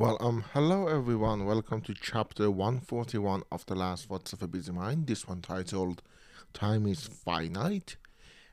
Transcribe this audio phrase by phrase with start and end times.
[0.00, 1.44] Well, um, hello everyone.
[1.44, 5.06] Welcome to chapter 141 of The Last Thoughts of a Busy Mind.
[5.06, 6.00] This one titled
[6.54, 7.96] Time is Finite,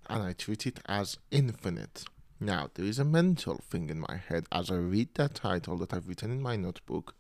[0.10, 2.04] and I treat it as infinite.
[2.42, 5.94] Now, there is a mental thing in my head as I read that title that
[5.94, 7.16] I've written in my notebook.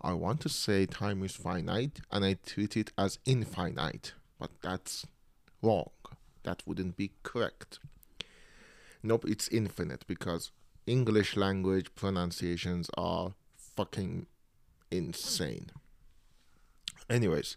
[0.00, 5.08] I want to say time is finite, and I treat it as infinite, but that's
[5.60, 5.90] wrong.
[6.44, 7.80] That wouldn't be correct.
[9.02, 10.52] Nope, it's infinite because
[10.86, 13.32] English language pronunciations are
[13.76, 14.26] fucking
[14.90, 15.70] insane.
[17.08, 17.56] Anyways,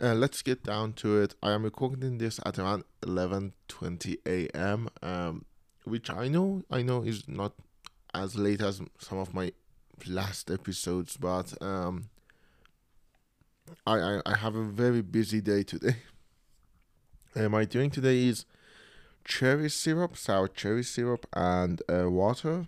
[0.00, 1.34] uh, let's get down to it.
[1.42, 4.88] I am recording this at around 11:20 a.m.
[5.02, 5.44] Um,
[5.84, 7.52] which I know I know is not
[8.14, 9.52] as late as some of my
[10.06, 12.10] last episodes, but um,
[13.86, 15.96] I, I I have a very busy day today.
[17.34, 18.44] And my doing today is
[19.24, 22.66] cherry syrup, sour cherry syrup, and uh, water.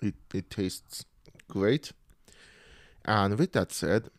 [0.00, 1.04] It, it tastes
[1.48, 1.92] great.
[3.04, 4.10] And with that said,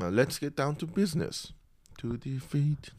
[0.00, 1.52] uh, let's get down to business.
[1.98, 2.90] To defeat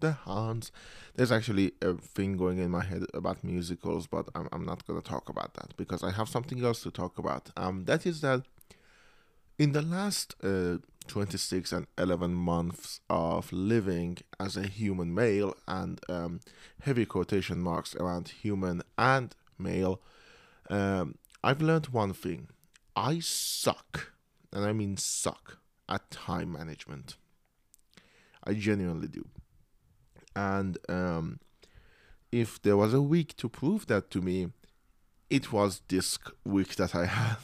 [0.00, 0.72] the Huns.
[1.14, 5.00] There's actually a thing going in my head about musicals, but I'm, I'm not going
[5.00, 7.50] to talk about that because I have something else to talk about.
[7.56, 8.42] Um, that is that
[9.58, 16.00] in the last uh, 26 and 11 months of living as a human male and
[16.08, 16.40] um,
[16.82, 20.00] heavy quotation marks around human and male,
[20.70, 22.48] um, I've learned one thing.
[22.96, 24.12] I suck,
[24.52, 27.16] and I mean suck, at time management.
[28.44, 29.26] I genuinely do.
[30.34, 31.40] And um,
[32.32, 34.48] if there was a week to prove that to me,
[35.28, 37.36] it was this week that I had.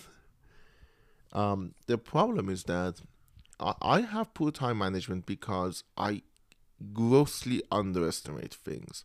[1.33, 3.01] Um, the problem is that
[3.59, 6.23] I have poor time management because I
[6.93, 9.05] grossly underestimate things.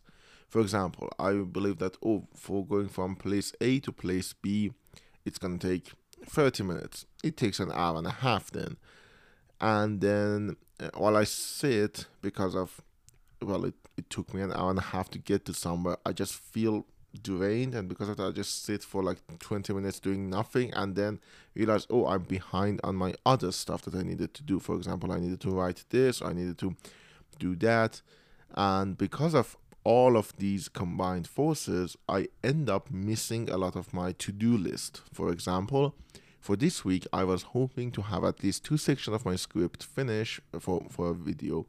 [0.52, 4.72] For example, I believe that oh, for going from place A to place B,
[5.24, 5.92] it's gonna take
[6.26, 7.06] 30 minutes.
[7.24, 8.76] It takes an hour and a half then.
[9.62, 12.82] And then uh, while I sit because of
[13.40, 16.12] well, it, it took me an hour and a half to get to somewhere, I
[16.12, 16.84] just feel
[17.22, 20.96] drained and because of that I just sit for like 20 minutes doing nothing and
[20.96, 21.18] then
[21.54, 25.12] realize oh I'm behind on my other stuff that I needed to do for example
[25.12, 26.74] I needed to write this I needed to
[27.38, 28.00] do that
[28.54, 33.92] and because of all of these combined forces I end up missing a lot of
[33.92, 35.94] my to-do list for example
[36.40, 39.82] for this week I was hoping to have at least two sections of my script
[39.82, 41.66] finish for for a video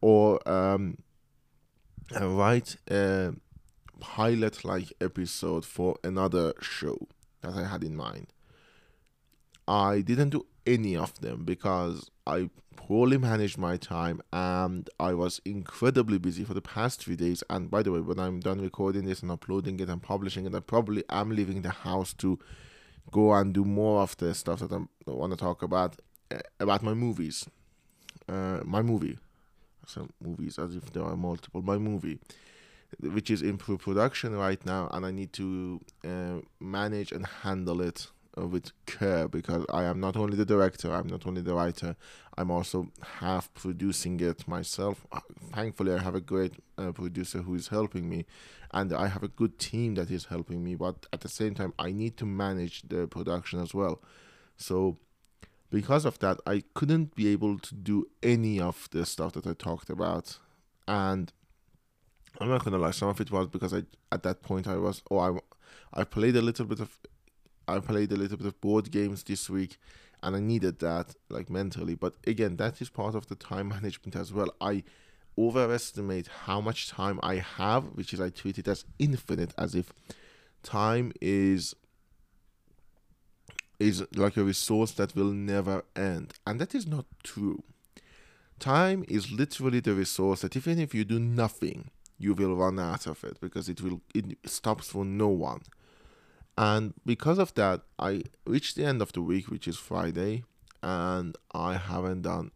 [0.00, 0.98] or um
[2.20, 3.34] write a
[4.00, 7.08] pilot like episode for another show
[7.40, 8.26] that I had in mind.
[9.66, 15.40] I didn't do any of them because I poorly managed my time and I was
[15.44, 17.42] incredibly busy for the past few days.
[17.48, 20.54] And by the way, when I'm done recording this and uploading it and publishing it,
[20.54, 22.38] I probably am leaving the house to
[23.10, 25.96] go and do more of the stuff that I'm, want to talk about
[26.30, 27.48] uh, about my movies.
[28.28, 29.18] Uh, my movie.
[29.86, 31.62] Some movies as if there are multiple.
[31.62, 32.18] My movie
[33.00, 37.80] which is in pre production right now, and I need to uh, manage and handle
[37.80, 41.96] it with care because I am not only the director, I'm not only the writer,
[42.36, 42.90] I'm also
[43.20, 45.06] half producing it myself.
[45.12, 45.20] Uh,
[45.52, 48.26] thankfully, I have a great uh, producer who is helping me,
[48.72, 50.74] and I have a good team that is helping me.
[50.74, 54.02] But at the same time, I need to manage the production as well.
[54.56, 54.98] So,
[55.70, 59.54] because of that, I couldn't be able to do any of the stuff that I
[59.54, 60.38] talked about,
[60.88, 61.32] and
[62.40, 62.90] I'm not gonna lie.
[62.90, 65.38] Some of it was because I at that point I was oh I
[65.92, 66.98] I played a little bit of
[67.66, 69.78] I played a little bit of board games this week,
[70.22, 71.94] and I needed that like mentally.
[71.94, 74.54] But again, that is part of the time management as well.
[74.60, 74.84] I
[75.36, 79.92] overestimate how much time I have, which is I treat it as infinite, as if
[80.62, 81.74] time is
[83.80, 87.62] is like a resource that will never end, and that is not true.
[88.60, 93.06] Time is literally the resource that even if you do nothing, you will run out
[93.06, 95.62] of it because it will it stops for no one.
[96.56, 100.44] And because of that, I reached the end of the week, which is Friday,
[100.82, 102.52] and I haven't done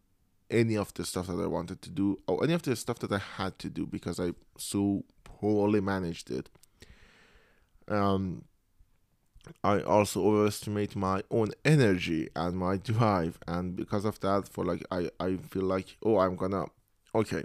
[0.51, 3.13] any of the stuff that I wanted to do or any of the stuff that
[3.13, 6.49] I had to do because I so poorly managed it.
[7.89, 8.45] Um,
[9.65, 14.85] I also overestimate my own energy and my drive, and because of that, for like
[14.91, 16.67] I I feel like oh I'm gonna
[17.15, 17.45] okay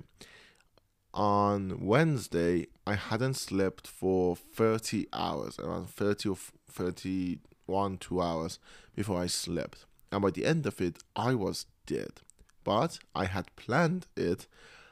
[1.13, 6.37] on Wednesday, I hadn't slept for 30 hours, around 30 or
[6.69, 8.59] 31, 2 hours
[8.95, 9.85] before I slept.
[10.11, 12.21] And by the end of it, I was dead.
[12.63, 14.47] But I had planned it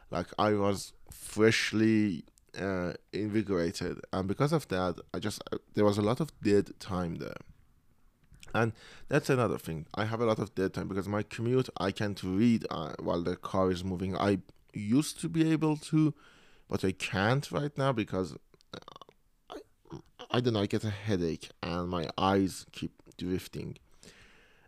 [0.09, 2.23] like I was freshly
[2.59, 6.71] uh, invigorated, and because of that, I just uh, there was a lot of dead
[6.79, 7.37] time there.
[8.53, 8.73] And
[9.07, 9.85] that's another thing.
[9.95, 13.21] I have a lot of dead time because my commute, I can't read uh, while
[13.23, 14.17] the car is moving.
[14.17, 14.39] I
[14.73, 16.13] used to be able to,
[16.71, 18.33] but I can't right now because
[18.73, 18.77] uh,
[19.49, 19.97] I,
[20.31, 20.61] I don't know.
[20.61, 23.77] I get a headache and my eyes keep drifting.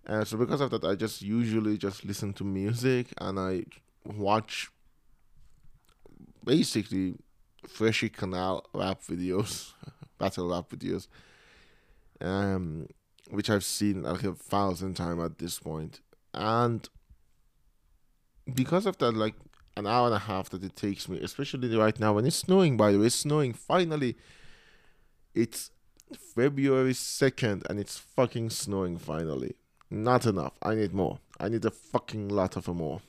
[0.06, 3.64] Uh, so because of that, I just usually just listen to music and I
[4.04, 4.70] watch
[6.44, 7.16] basically
[7.66, 9.72] Freshy Canal rap videos,
[10.18, 11.08] battle rap videos.
[12.20, 12.88] Um,
[13.30, 16.02] which I've seen like a thousand times at this point.
[16.34, 16.88] And
[18.54, 19.36] because of that, like
[19.76, 22.78] an hour and a half that it takes me, especially right now when it's snowing,
[22.78, 24.16] by the way, it's snowing finally.
[25.34, 25.72] It's
[26.36, 29.56] February 2nd and it's fucking snowing finally.
[29.90, 30.54] Not enough.
[30.62, 31.20] I need more.
[31.40, 33.02] I need a fucking lot of more.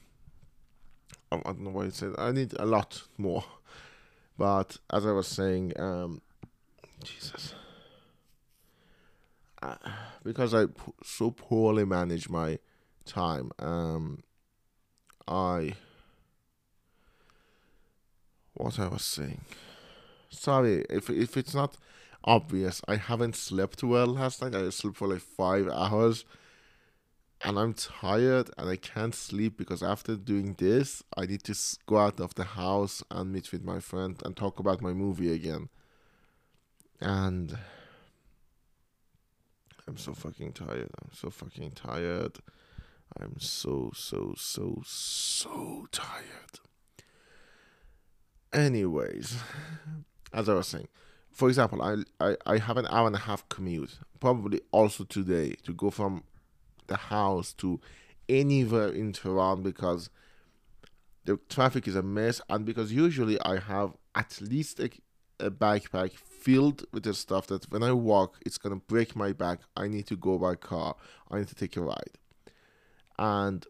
[1.30, 2.12] I don't know why I said.
[2.18, 3.44] I need a lot more.
[4.38, 6.20] But as I was saying, um,
[7.02, 7.54] Jesus
[10.22, 10.66] because I
[11.02, 12.58] so poorly manage my
[13.04, 14.22] time, um,
[15.28, 15.74] I
[18.54, 19.42] what I was saying.
[20.30, 21.76] Sorry if if it's not
[22.24, 22.80] obvious.
[22.88, 24.54] I haven't slept well last night.
[24.54, 26.24] I slept for like five hours,
[27.42, 31.54] and I'm tired and I can't sleep because after doing this, I need to
[31.86, 35.32] go out of the house and meet with my friend and talk about my movie
[35.32, 35.68] again.
[37.00, 37.58] And
[39.86, 40.90] I'm so fucking tired.
[41.02, 42.38] I'm so fucking tired.
[43.20, 46.60] I'm so, so, so, so tired.
[48.54, 49.36] Anyways,
[50.32, 50.86] as I was saying,
[51.32, 55.56] for example, I, I, I have an hour and a half commute, probably also today,
[55.64, 56.22] to go from
[56.86, 57.80] the house to
[58.28, 60.08] anywhere in Tehran because
[61.24, 64.90] the traffic is a mess and because usually I have at least a,
[65.40, 69.60] a backpack filled with the stuff that when I walk, it's gonna break my back.
[69.76, 70.94] I need to go by car.
[71.28, 72.18] I need to take a ride,
[73.18, 73.66] and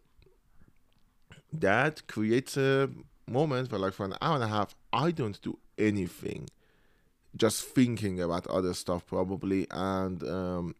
[1.51, 2.89] that creates a
[3.27, 6.49] moment where, like, for an hour and a half, I don't do anything,
[7.35, 10.75] just thinking about other stuff probably, and um,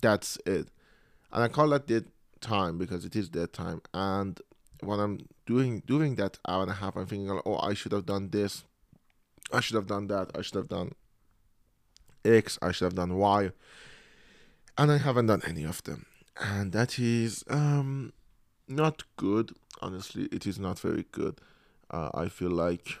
[0.00, 0.68] that's it.
[1.32, 2.06] And I call that dead
[2.40, 3.82] time because it is dead time.
[3.92, 4.40] And
[4.80, 8.06] when I'm doing doing that hour and a half, I'm thinking, oh, I should have
[8.06, 8.64] done this
[9.52, 10.30] I should have done that.
[10.34, 10.92] I should have done
[12.24, 12.58] X.
[12.60, 13.50] I should have done Y.
[14.76, 16.06] And I haven't done any of them.
[16.36, 18.12] And that is um,
[18.68, 19.52] not good.
[19.80, 21.40] Honestly, it is not very good.
[21.90, 22.98] Uh, I feel like,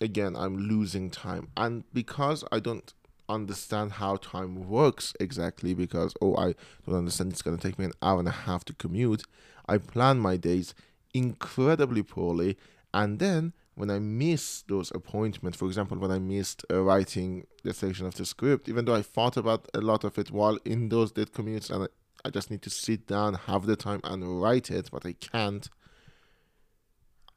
[0.00, 1.48] again, I'm losing time.
[1.56, 2.92] And because I don't
[3.28, 6.54] understand how time works exactly, because, oh, I
[6.86, 9.24] don't understand it's going to take me an hour and a half to commute,
[9.66, 10.74] I plan my days
[11.14, 12.58] incredibly poorly.
[12.92, 17.72] And then when I miss those appointments, for example, when I missed uh, writing the
[17.72, 20.90] section of the script, even though I thought about a lot of it while in
[20.90, 21.86] those dead commutes, and I,
[22.26, 25.68] I just need to sit down, have the time, and write it, but I can't.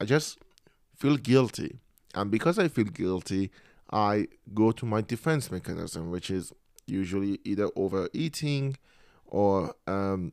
[0.00, 0.38] I just
[0.96, 1.78] feel guilty,
[2.14, 3.50] and because I feel guilty,
[3.90, 6.52] I go to my defense mechanism, which is
[6.86, 8.76] usually either overeating
[9.26, 10.32] or um,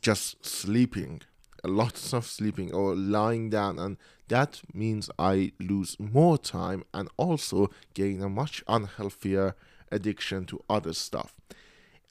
[0.00, 1.22] just sleeping
[1.64, 3.78] lots of sleeping or lying down.
[3.78, 3.96] And
[4.28, 9.54] that means i lose more time and also gain a much unhealthier
[9.90, 11.34] addiction to other stuff.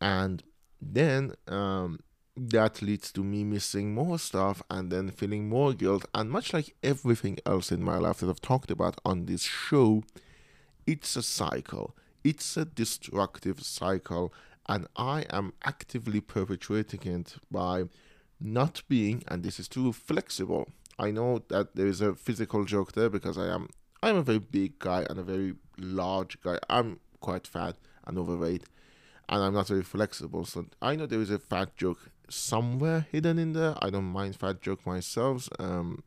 [0.01, 0.43] And
[0.81, 1.99] then um,
[2.47, 6.75] that leads to me missing more stuff and then feeling more guilt and much like
[6.83, 10.03] everything else in my life that i've talked about on this show
[10.87, 14.33] it's a cycle it's a destructive cycle
[14.67, 17.83] and i am actively perpetuating it by
[18.39, 20.69] not being, and this is too flexible.
[20.97, 23.69] I know that there is a physical joke there because I am
[24.01, 26.57] I'm a very big guy and a very large guy.
[26.69, 28.63] I'm quite fat and overweight,
[29.27, 30.45] and I'm not very flexible.
[30.45, 33.75] So I know there is a fat joke somewhere hidden in there.
[33.81, 35.49] I don't mind fat joke myself.
[35.59, 36.03] Um,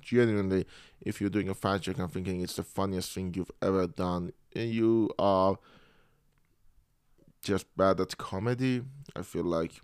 [0.00, 0.66] genuinely,
[1.00, 4.32] if you're doing a fat joke, I'm thinking it's the funniest thing you've ever done.
[4.54, 5.58] And you are
[7.42, 8.82] just bad at comedy.
[9.16, 9.80] I feel like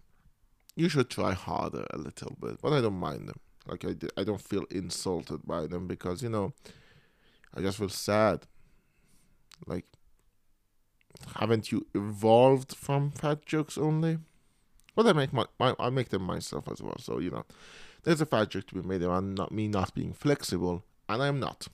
[0.74, 3.40] you should try harder a little bit, but I don't mind them.
[3.66, 6.52] Like I, I don't feel insulted by them because you know,
[7.54, 8.46] I just feel sad.
[9.66, 9.86] Like,
[11.36, 14.18] haven't you evolved from fat jokes only?
[14.96, 16.96] Well, I make my, my I make them myself as well.
[16.98, 17.44] So you know,
[18.02, 21.68] there's a joke to be made around not me not being flexible, and I'm not.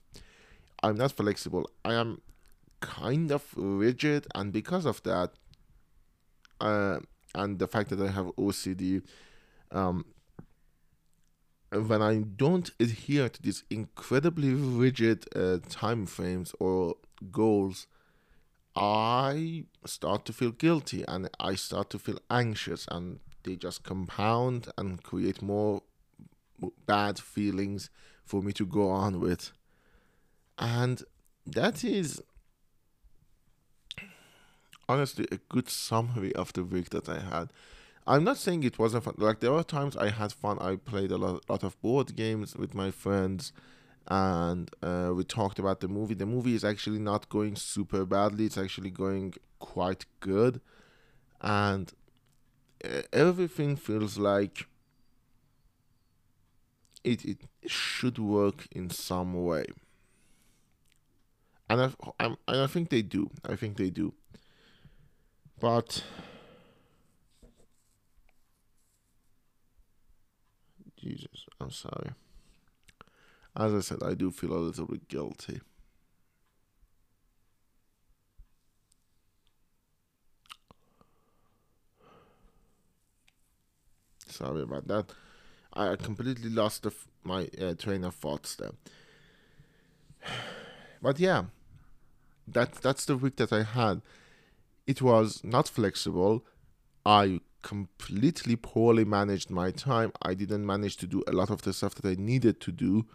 [0.83, 1.69] I'm not flexible.
[1.85, 2.21] I am
[2.81, 5.31] kind of rigid, and because of that,
[6.59, 6.99] uh,
[7.33, 9.01] and the fact that I have OCD,
[9.71, 10.05] um,
[11.71, 16.95] when I don't adhere to these incredibly rigid uh, time frames or
[17.31, 17.87] goals,
[18.75, 24.69] I start to feel guilty and I start to feel anxious, and they just compound
[24.77, 25.81] and create more
[26.85, 27.89] bad feelings
[28.25, 29.51] for me to go on with.
[30.57, 31.03] And
[31.45, 32.21] that is
[34.87, 37.51] honestly a good summary of the week that I had.
[38.05, 39.15] I'm not saying it wasn't fun.
[39.17, 40.59] Like there were times I had fun.
[40.59, 43.53] I played a lot, lot of board games with my friends,
[44.07, 46.13] and uh, we talked about the movie.
[46.13, 48.45] The movie is actually not going super badly.
[48.45, 50.61] It's actually going quite good,
[51.41, 51.91] and
[52.83, 54.67] uh, everything feels like
[57.03, 59.65] it it should work in some way.
[61.69, 63.29] And I, I'm, and I think they do.
[63.45, 64.13] I think they do.
[65.59, 66.03] But
[70.97, 72.11] Jesus, I'm sorry.
[73.55, 75.61] As I said, I do feel a little bit guilty.
[84.27, 85.05] Sorry about that.
[85.73, 86.91] I completely lost the,
[87.23, 88.71] my uh, train of thoughts there.
[91.01, 91.43] But yeah,
[92.47, 94.01] that that's the week that I had.
[94.87, 96.45] It was not flexible.
[97.05, 100.11] I completely poorly managed my time.
[100.21, 103.05] I didn't manage to do a lot of the stuff that I needed to do.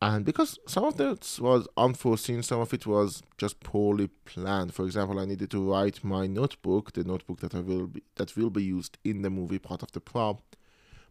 [0.00, 4.72] And because some of it was unforeseen, some of it was just poorly planned.
[4.72, 8.36] For example, I needed to write my notebook, the notebook that I will be that
[8.36, 10.42] will be used in the movie, part of the prop.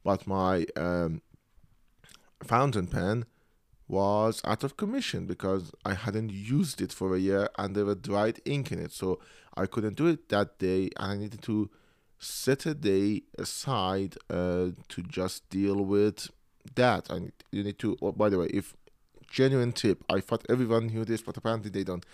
[0.06, 1.22] But my um,
[2.42, 3.26] fountain pen
[3.90, 7.98] was out of commission because I hadn't used it for a year and there was
[7.98, 8.94] dried ink in it.
[8.94, 9.20] So
[9.56, 11.70] I couldn't do it that day and I needed to
[12.20, 16.30] set a day aside uh, to just deal with
[16.76, 17.10] that.
[17.10, 18.76] And you need to, oh, by the way, if
[19.30, 22.06] genuine tip, I thought everyone knew this, but apparently they don't.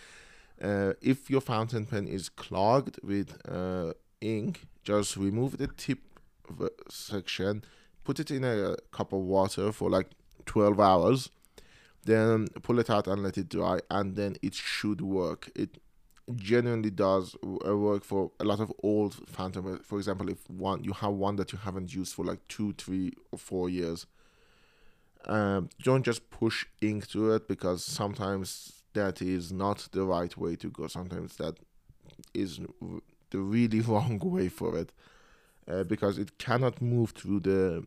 [0.62, 6.00] Uh, if your fountain pen is clogged with uh, ink, just remove the tip
[6.90, 7.64] section,
[8.04, 10.12] put it in a cup of water for like
[10.46, 11.30] 12 hours,
[12.06, 15.50] then pull it out and let it dry, and then it should work.
[15.56, 15.78] It
[16.36, 20.94] genuinely does uh, work for a lot of old phantom for example if one you
[20.94, 24.06] have one that you haven't used for like two three or four years
[25.26, 30.56] um, don't just push ink to it because sometimes that is not the right way
[30.56, 31.56] to go sometimes that
[32.34, 32.60] is
[33.32, 34.92] the really wrong way for it
[35.68, 37.86] uh, because it cannot move through the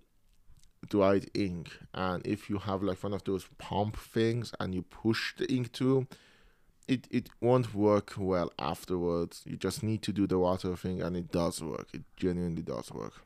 [0.88, 5.34] dried ink and if you have like one of those pump things and you push
[5.36, 6.06] the ink through
[6.88, 9.42] it it won't work well afterwards.
[9.44, 11.88] You just need to do the water thing, and it does work.
[11.92, 13.25] It genuinely does work.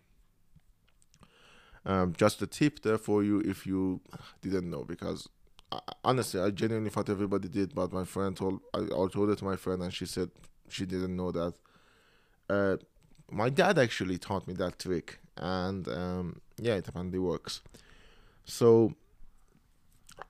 [1.86, 4.00] Um, just a tip there for you if you
[4.42, 5.28] didn't know, because
[5.72, 9.38] I, honestly, I genuinely thought everybody did, but my friend told I, I told it
[9.38, 10.30] to my friend, and she said
[10.68, 11.54] she didn't know that.
[12.48, 12.76] Uh,
[13.30, 17.62] my dad actually taught me that trick, and um, yeah, it apparently works.
[18.44, 18.94] So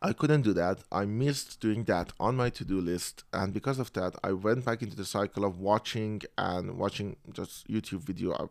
[0.02, 0.78] I couldn't do that.
[0.92, 3.24] I missed doing that on my to do list.
[3.32, 7.68] And because of that, I went back into the cycle of watching and watching just
[7.68, 8.50] YouTube video,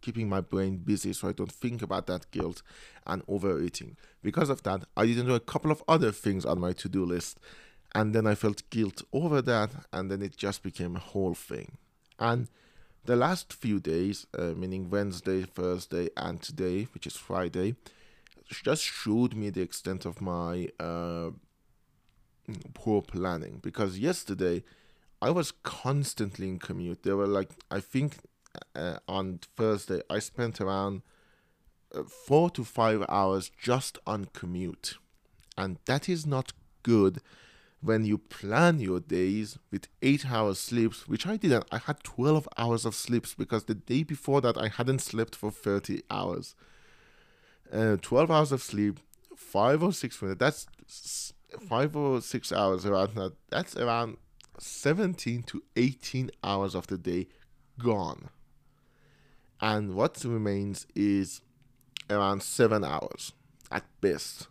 [0.00, 2.62] keeping my brain busy so I don't think about that guilt
[3.06, 3.96] and overeating.
[4.22, 7.04] Because of that, I didn't do a couple of other things on my to do
[7.04, 7.38] list.
[7.94, 9.70] And then I felt guilt over that.
[9.92, 11.78] And then it just became a whole thing.
[12.18, 12.48] And
[13.04, 17.76] the last few days, uh, meaning Wednesday, Thursday, and today, which is Friday,
[18.48, 21.30] just showed me the extent of my uh,
[22.74, 24.62] poor planning because yesterday
[25.22, 27.02] I was constantly in commute.
[27.02, 28.18] There were like I think
[28.74, 31.02] uh, on Thursday I spent around
[31.94, 34.96] uh, four to five hours just on commute,
[35.56, 36.52] and that is not
[36.82, 37.20] good
[37.82, 41.64] when you plan your days with eight hours sleeps, which I didn't.
[41.72, 45.50] I had 12 hours of sleeps because the day before that I hadn't slept for
[45.50, 46.54] 30 hours
[47.72, 49.00] uh, 12 hours of sleep,
[49.36, 50.38] five or six minutes.
[50.38, 51.32] That's
[51.68, 53.32] five or six hours around that.
[53.48, 54.16] That's around
[54.58, 57.28] 17 to 18 hours of the day
[57.78, 58.30] gone.
[59.60, 61.42] And what remains is
[62.08, 63.32] around seven hours
[63.70, 64.48] at best.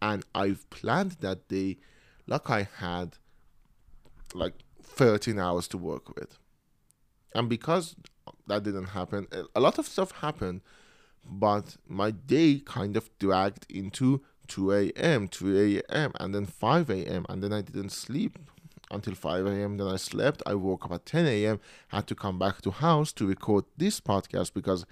[0.00, 1.78] And I've planned that day
[2.26, 3.16] like I had
[4.32, 6.38] like 13 hours to work with.
[7.34, 7.96] And because
[8.46, 10.62] that didn't happen, a lot of stuff happened
[11.26, 17.24] but my day kind of dragged into 2 a.m., 3 a.m., and then 5 a.m.,
[17.28, 18.38] and then I didn't sleep
[18.94, 19.76] until 5 a.m.
[19.76, 20.42] Then I slept.
[20.46, 24.00] I woke up at 10 a.m., had to come back to house to record this
[24.00, 24.86] podcast because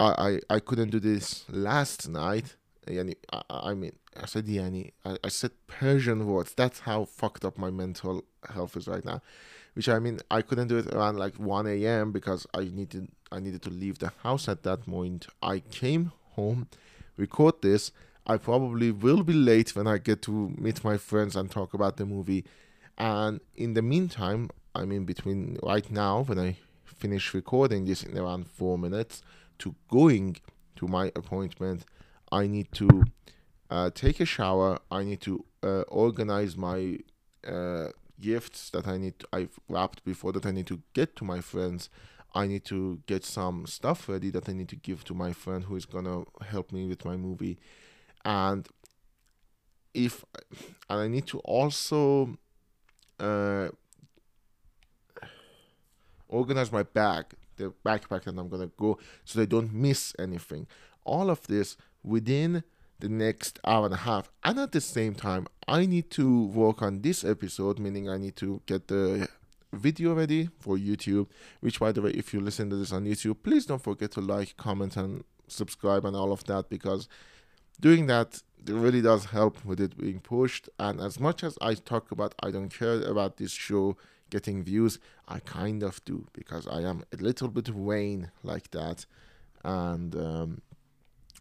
[0.00, 2.56] I, I, I couldn't do this last night.
[2.86, 6.52] Yani, I, I mean, I said yani, I, I said Persian words.
[6.54, 9.22] That's how fucked up my mental health is right now.
[9.74, 12.12] Which I mean, I couldn't do it around like 1 a.m.
[12.12, 15.26] because I needed I needed to leave the house at that point.
[15.42, 16.68] I came home,
[17.16, 17.90] record this.
[18.26, 21.96] I probably will be late when I get to meet my friends and talk about
[21.96, 22.44] the movie.
[22.96, 28.16] And in the meantime, I mean, between right now when I finish recording this in
[28.16, 29.22] around four minutes
[29.58, 30.36] to going
[30.76, 31.84] to my appointment,
[32.32, 33.04] I need to
[33.70, 34.78] uh, take a shower.
[34.90, 36.98] I need to uh, organize my
[37.46, 37.88] uh,
[38.20, 39.18] gifts that I need.
[39.18, 41.90] To, I've wrapped before that I need to get to my friends.
[42.34, 45.64] I need to get some stuff ready that I need to give to my friend
[45.64, 47.58] who is gonna help me with my movie,
[48.24, 48.66] and
[49.92, 50.24] if
[50.90, 52.36] and I need to also
[53.20, 53.68] uh,
[56.28, 57.26] organize my bag,
[57.56, 60.66] the backpack that I'm gonna go, so they don't miss anything.
[61.04, 62.64] All of this within
[62.98, 66.82] the next hour and a half, and at the same time, I need to work
[66.82, 69.28] on this episode, meaning I need to get the
[69.72, 71.28] video ready for YouTube.
[71.60, 74.20] Which, by the way, if you listen to this on YouTube, please don't forget to
[74.20, 77.08] like, comment, and subscribe, and all of that because
[77.80, 80.68] doing that it really does help with it being pushed.
[80.78, 83.96] And as much as I talk about, I don't care about this show
[84.30, 89.06] getting views, I kind of do because I am a little bit vain like that.
[89.62, 90.62] And um,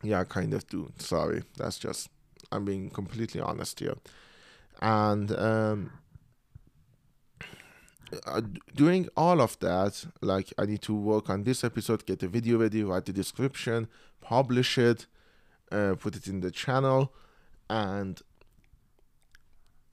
[0.04, 0.92] yeah, I kind of do.
[1.00, 2.10] Sorry, that's just,
[2.52, 3.96] I'm being completely honest here.
[4.82, 5.92] And um,
[8.28, 8.42] uh,
[8.76, 12.60] doing all of that, like I need to work on this episode, get the video
[12.60, 13.88] ready, write the description,
[14.22, 15.08] publish it,
[15.74, 17.14] uh, put it in the channel,
[17.70, 18.22] and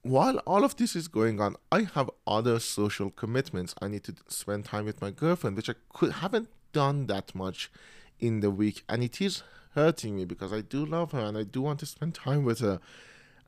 [0.03, 3.75] while all of this is going on, I have other social commitments.
[3.83, 7.71] I need to spend time with my girlfriend, which I could haven't done that much
[8.19, 9.43] in the week, and it is
[9.75, 12.61] hurting me because I do love her and I do want to spend time with
[12.61, 12.81] her,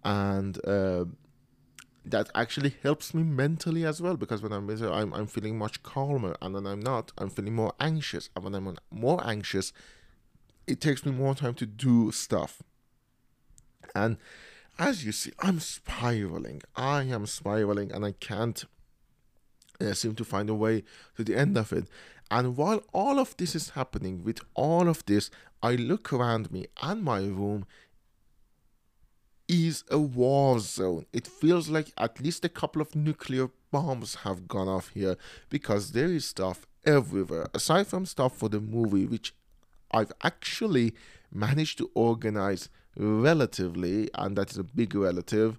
[0.05, 1.05] and uh,
[2.05, 4.17] that actually helps me mentally as well.
[4.17, 7.31] Because when I'm with her, I'm I'm feeling much calmer, and when I'm not, I'm
[7.31, 9.73] feeling more anxious, and when I'm more anxious,
[10.73, 12.63] it takes me more time to do stuff,
[13.95, 14.17] and
[14.79, 16.63] as you see, I'm spiraling.
[16.75, 18.65] I am spiraling, and I can't
[19.81, 20.85] uh, seem to find a way
[21.17, 21.87] to the end of it.
[22.31, 25.31] And while all of this is happening, with all of this,
[25.63, 27.67] I look around me, and my room
[29.47, 31.05] is a war zone.
[31.13, 35.17] It feels like at least a couple of nuclear bombs have gone off here
[35.51, 37.49] because there is stuff everywhere.
[37.53, 39.35] Aside from stuff for the movie, which
[39.93, 40.95] I've actually
[41.33, 45.59] managed to organize relatively, and that is a big relative,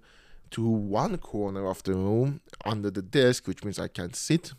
[0.52, 4.54] to one corner of the room under the desk, which means I can sit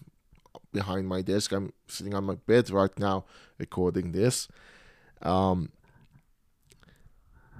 [0.72, 1.52] behind my desk.
[1.52, 3.24] I'm sitting on my bed right now
[3.58, 4.48] recording this.
[5.22, 5.70] Um,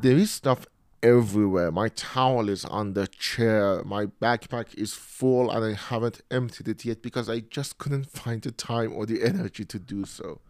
[0.00, 0.66] there is stuff
[1.02, 1.70] everywhere.
[1.70, 3.84] My towel is on the chair.
[3.84, 8.42] My backpack is full and I haven't emptied it yet because I just couldn't find
[8.42, 10.40] the time or the energy to do so.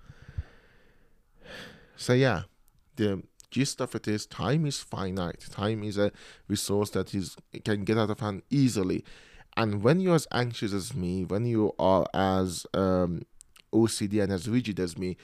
[1.96, 2.42] So, yeah,
[2.96, 5.46] the gist of it is time is finite.
[5.50, 6.10] Time is a
[6.48, 9.04] resource that is can get out of hand easily.
[9.56, 13.22] And when you're as anxious as me, when you are as um,
[13.72, 15.16] OCD and as rigid as me,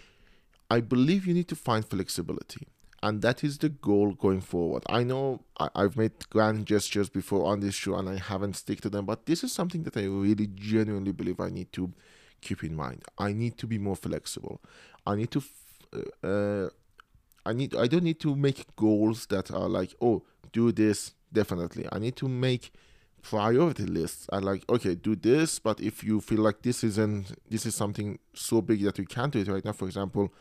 [0.70, 2.68] I believe you need to find flexibility.
[3.02, 4.84] And that is the goal going forward.
[4.88, 8.82] I know I, have made grand gestures before on this show and I haven't stick
[8.82, 11.92] to them, but this is something that I really genuinely believe I need to
[12.42, 13.02] keep in mind.
[13.18, 14.60] I need to be more flexible.
[15.06, 15.42] I need to
[16.22, 16.68] uh,
[17.44, 20.22] I need I don't need to make goals that are like, oh,
[20.52, 21.86] do this definitely.
[21.90, 22.72] I need to make
[23.22, 24.26] priority lists.
[24.32, 28.18] I like, okay, do this, but if you feel like this isn't this is something
[28.34, 30.32] so big that you can't do it right now, for example,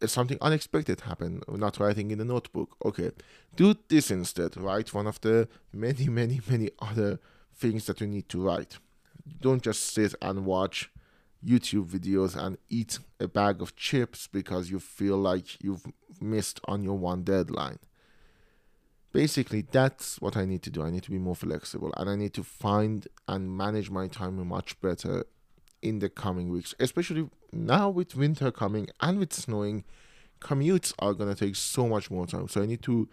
[0.00, 3.10] if something unexpected happened, not writing in the notebook, okay,
[3.54, 4.56] do this instead.
[4.56, 7.18] Write one of the many, many, many other
[7.54, 8.78] things that you need to write.
[9.40, 10.90] Don't just sit and watch
[11.46, 15.86] YouTube videos and eat a bag of chips because you feel like you've
[16.20, 17.78] missed on your one deadline.
[19.12, 20.82] Basically, that's what I need to do.
[20.82, 24.46] I need to be more flexible and I need to find and manage my time
[24.46, 25.24] much better
[25.80, 29.84] in the coming weeks, especially now with winter coming and with snowing.
[30.40, 32.48] Commutes are going to take so much more time.
[32.48, 33.08] So I need to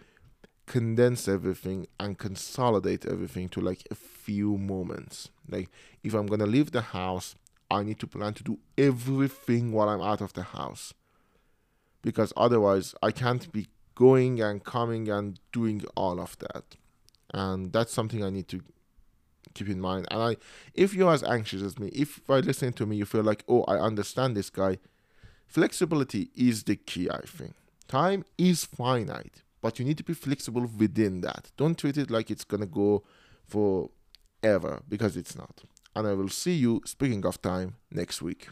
[0.65, 5.29] condense everything and consolidate everything to like a few moments.
[5.47, 5.69] Like
[6.03, 7.35] if I'm to leave the house,
[7.73, 10.93] I need to plan to do everything while I'm out of the house.
[12.01, 16.75] Because otherwise, I can't be going and coming and doing all of that.
[17.33, 18.61] And that's something I need to
[19.53, 20.07] keep in mind.
[20.11, 20.37] And I,
[20.73, 23.63] if you're as anxious as me, if by listening to me you feel like, oh,
[23.63, 24.77] I understand this guy,
[25.47, 27.53] flexibility is the key, I think.
[27.87, 31.51] Time is finite, but you need to be flexible within that.
[31.57, 33.03] Don't treat it like it's gonna go
[33.47, 35.63] forever because it's not
[35.95, 38.49] and I will see you, speaking of time, next week.